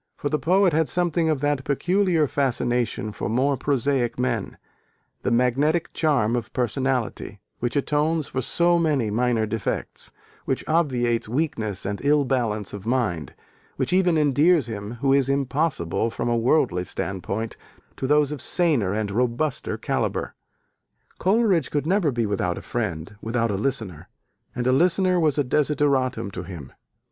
For 0.17 0.29
the 0.29 0.39
poet 0.39 0.73
had 0.73 0.89
something 0.89 1.29
of 1.29 1.41
that 1.41 1.63
peculiar 1.63 2.25
fascination 2.25 3.11
for 3.11 3.29
more 3.29 3.55
prosaic 3.55 4.17
men, 4.17 4.57
that 5.21 5.29
magnetic 5.29 5.93
charm 5.93 6.35
of 6.35 6.51
personality, 6.53 7.39
which 7.59 7.75
atones 7.75 8.25
for 8.27 8.41
so 8.41 8.79
many 8.79 9.11
minor 9.11 9.45
defects, 9.45 10.11
which 10.45 10.67
obviates 10.67 11.29
weakness 11.29 11.85
and 11.85 12.01
ill 12.03 12.25
balance 12.25 12.73
of 12.73 12.83
mind, 12.83 13.35
which 13.75 13.93
even 13.93 14.17
endears 14.17 14.65
him 14.65 14.93
who 15.01 15.13
is 15.13 15.29
"impossible" 15.29 16.09
from 16.09 16.27
a 16.29 16.35
worldly 16.35 16.83
standpoint, 16.83 17.55
to 17.97 18.07
those 18.07 18.31
of 18.31 18.41
saner 18.41 18.93
and 18.95 19.11
robuster 19.11 19.77
calibre. 19.79 20.33
Coleridge 21.19 21.69
could 21.69 21.85
never 21.85 22.09
be 22.09 22.25
without 22.25 22.57
a 22.57 22.63
friend, 22.63 23.17
without 23.21 23.51
a 23.51 23.55
listener: 23.55 24.09
and 24.55 24.65
a 24.65 24.71
listener 24.71 25.19
was 25.19 25.37
a 25.37 25.43
desideratum 25.43 26.31
to 26.31 26.41
him. 26.41 26.73